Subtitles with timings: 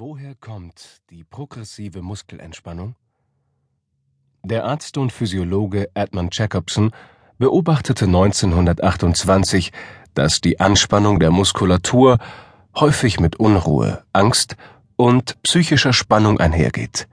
[0.00, 2.94] Woher kommt die progressive Muskelentspannung?
[4.44, 6.92] Der Arzt und Physiologe Edmund Jacobson
[7.38, 9.72] beobachtete 1928,
[10.14, 12.18] dass die Anspannung der Muskulatur
[12.78, 14.54] häufig mit Unruhe, Angst
[14.94, 17.08] und psychischer Spannung einhergeht.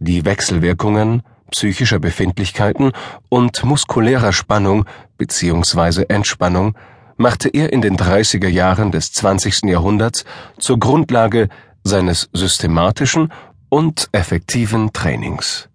[0.00, 1.22] Die Wechselwirkungen
[1.52, 2.90] psychischer Befindlichkeiten
[3.28, 4.84] und muskulärer Spannung
[5.16, 6.06] bzw.
[6.08, 6.76] Entspannung
[7.16, 9.64] machte er in den 30er Jahren des 20.
[9.64, 10.24] Jahrhunderts
[10.58, 11.48] zur Grundlage
[11.84, 13.32] seines systematischen
[13.68, 15.68] und effektiven Trainings.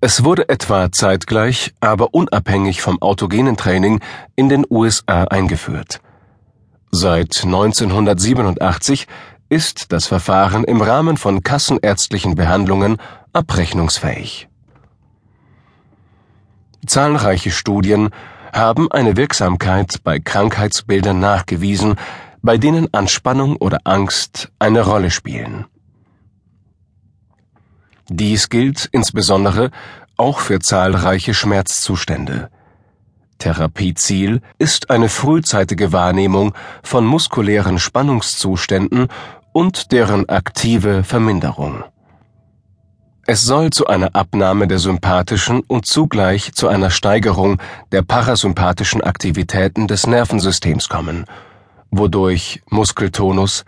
[0.00, 4.00] Es wurde etwa zeitgleich, aber unabhängig vom autogenen Training
[4.36, 6.00] in den USA eingeführt.
[6.90, 9.06] Seit 1987
[9.48, 12.98] ist das Verfahren im Rahmen von kassenärztlichen Behandlungen
[13.32, 14.48] abrechnungsfähig.
[16.86, 18.10] Zahlreiche Studien
[18.52, 21.96] haben eine Wirksamkeit bei Krankheitsbildern nachgewiesen,
[22.42, 25.66] bei denen Anspannung oder Angst eine Rolle spielen.
[28.08, 29.70] Dies gilt insbesondere
[30.16, 32.50] auch für zahlreiche Schmerzzustände.
[33.38, 39.08] Therapieziel ist eine frühzeitige Wahrnehmung von muskulären Spannungszuständen
[39.52, 41.84] und deren aktive Verminderung.
[43.30, 47.60] Es soll zu einer Abnahme der sympathischen und zugleich zu einer Steigerung
[47.92, 51.26] der parasympathischen Aktivitäten des Nervensystems kommen,
[51.90, 53.66] wodurch Muskeltonus,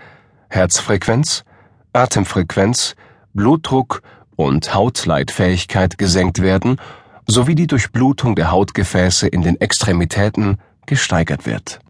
[0.48, 1.44] Herzfrequenz,
[1.92, 2.97] Atemfrequenz,
[3.34, 4.00] Blutdruck
[4.34, 6.80] und Hautleitfähigkeit gesenkt werden
[7.27, 11.80] sowie die Durchblutung der Hautgefäße in den Extremitäten gesteigert wird.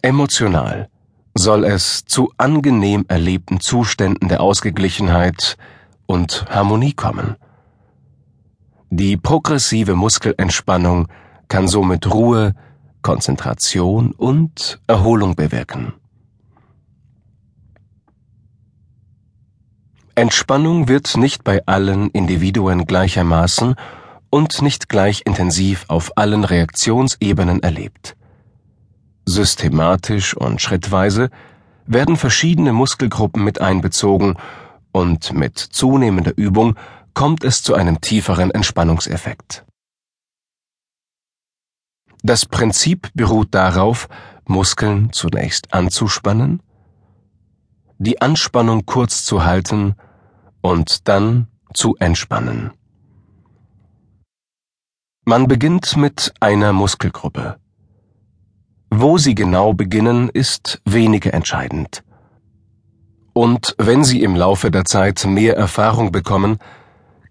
[0.00, 0.88] Emotional
[1.34, 5.56] soll es zu angenehm erlebten Zuständen der Ausgeglichenheit
[6.06, 7.36] und Harmonie kommen.
[8.90, 11.08] Die progressive Muskelentspannung
[11.48, 12.54] kann somit Ruhe,
[13.02, 15.92] Konzentration und Erholung bewirken.
[20.14, 23.74] Entspannung wird nicht bei allen Individuen gleichermaßen
[24.30, 28.16] und nicht gleich intensiv auf allen Reaktionsebenen erlebt.
[29.34, 31.28] Systematisch und schrittweise
[31.86, 34.36] werden verschiedene Muskelgruppen mit einbezogen
[34.92, 36.76] und mit zunehmender Übung
[37.14, 39.64] kommt es zu einem tieferen Entspannungseffekt.
[42.22, 44.08] Das Prinzip beruht darauf,
[44.46, 46.62] Muskeln zunächst anzuspannen,
[47.98, 49.96] die Anspannung kurz zu halten
[50.60, 52.70] und dann zu entspannen.
[55.24, 57.58] Man beginnt mit einer Muskelgruppe.
[58.96, 62.04] Wo Sie genau beginnen, ist weniger entscheidend.
[63.32, 66.58] Und wenn Sie im Laufe der Zeit mehr Erfahrung bekommen,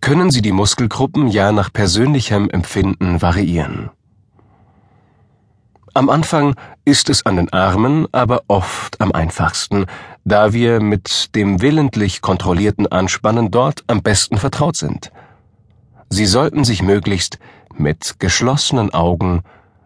[0.02, 3.92] können Sie die Muskelgruppen ja nach persönlichem Empfinden variieren.
[5.94, 9.86] Am Anfang ist es an den Armen aber oft am einfachsten,
[10.26, 15.14] da wir mit dem willentlich kontrollierten Anspannen dort am besten vertraut sind.
[16.10, 17.40] Sie sollten sich möglichst
[17.74, 19.44] mit geschlossenen Augen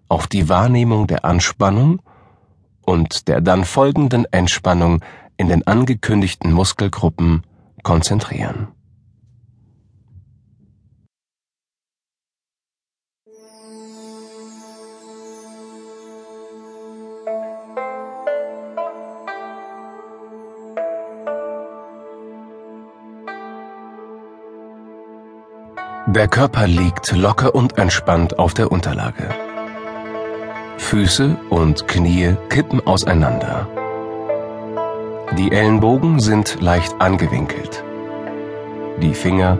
[0.10, 2.02] auf die Wahrnehmung der Anspannung
[2.82, 5.04] und der dann folgenden Entspannung
[5.38, 7.44] in den angekündigten Muskelgruppen
[7.84, 8.70] konzentrieren.
[26.08, 29.47] Der Körper liegt locker und entspannt auf der Unterlage.
[30.88, 33.68] Füße und Knie kippen auseinander.
[35.38, 37.84] Die Ellenbogen sind leicht angewinkelt.
[39.02, 39.58] Die Finger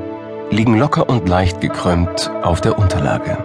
[0.52, 3.38] liegen locker und leicht gekrümmt auf der Unterlage.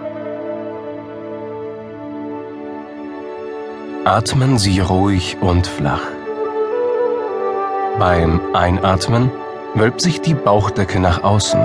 [4.05, 6.07] Atmen Sie ruhig und flach.
[7.99, 9.29] Beim Einatmen
[9.75, 11.59] wölbt sich die Bauchdecke nach außen.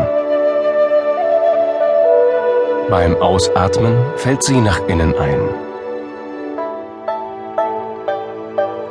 [2.90, 5.67] Beim Ausatmen fällt sie nach innen ein.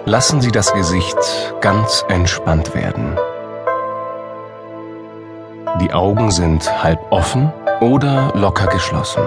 [0.07, 1.17] Lassen Sie das Gesicht
[1.59, 3.17] ganz entspannt werden.
[5.81, 7.51] Die Augen sind halb offen
[7.81, 9.21] oder locker geschlossen.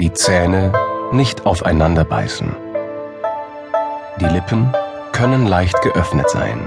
[0.00, 0.72] Die Zähne
[1.12, 2.56] nicht aufeinander beißen.
[4.20, 4.74] Die Lippen
[5.12, 6.58] können leicht geöffnet sein.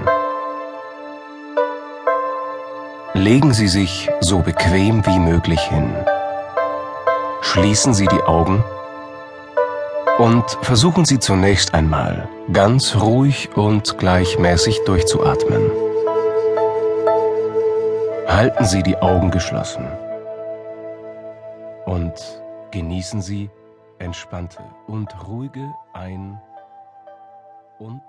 [3.13, 5.93] Legen Sie sich so bequem wie möglich hin.
[7.41, 8.63] Schließen Sie die Augen
[10.17, 15.71] und versuchen Sie zunächst einmal ganz ruhig und gleichmäßig durchzuatmen.
[18.27, 19.87] Halten Sie die Augen geschlossen
[21.85, 22.13] und
[22.71, 23.49] genießen Sie
[23.99, 26.39] entspannte und ruhige Ein-
[27.79, 28.01] und